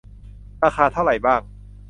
[0.63, 1.41] ราคาเท่าไหร่บ้าง